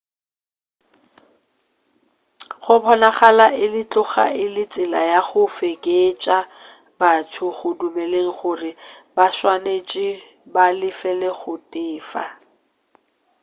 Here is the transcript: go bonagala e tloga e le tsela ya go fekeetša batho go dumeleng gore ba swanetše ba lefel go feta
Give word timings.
go 2.63 2.75
bonagala 2.83 3.45
e 3.63 3.65
tloga 3.91 4.25
e 4.43 4.45
le 4.55 4.63
tsela 4.73 5.01
ya 5.11 5.19
go 5.27 5.41
fekeetša 5.57 6.37
batho 6.99 7.45
go 7.57 7.69
dumeleng 7.79 8.31
gore 8.37 8.71
ba 9.15 9.25
swanetše 9.37 10.07
ba 10.53 10.65
lefel 10.79 11.21
go 11.39 11.53
feta 12.09 12.25